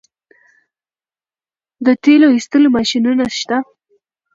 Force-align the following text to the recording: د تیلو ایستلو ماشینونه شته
د 1.85 1.87
تیلو 2.03 2.27
ایستلو 2.35 2.67
ماشینونه 2.77 3.25
شته 3.39 3.57